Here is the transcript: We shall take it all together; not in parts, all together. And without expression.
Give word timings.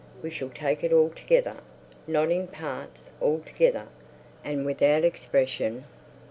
We 0.23 0.31
shall 0.31 0.49
take 0.49 0.83
it 0.83 0.91
all 0.91 1.11
together; 1.11 1.57
not 2.07 2.31
in 2.31 2.47
parts, 2.47 3.11
all 3.21 3.41
together. 3.45 3.85
And 4.43 4.65
without 4.65 5.03
expression. 5.03 5.83